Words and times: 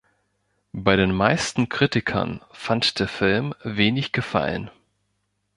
Bei 0.73 0.95
den 0.95 1.13
meisten 1.13 1.69
Kritikern 1.69 2.41
fand 2.49 2.97
der 2.99 3.07
Film 3.07 3.53
wenig 3.63 4.11
Gefallen. 4.13 4.71